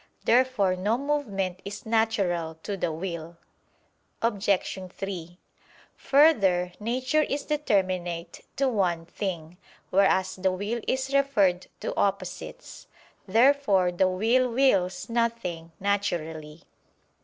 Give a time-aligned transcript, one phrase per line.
[0.23, 3.37] Therefore no movement is natural to the will.
[4.23, 4.49] Obj.
[4.91, 5.39] 3:
[5.95, 9.57] Further, nature is determinate to one thing:
[9.91, 12.87] whereas the will is referred to opposites.
[13.27, 16.63] Therefore the will wills nothing naturally.